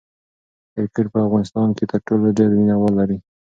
[0.73, 3.17] کرکټ په افغانستان کې تر ټولو ډېر مینه وال لري.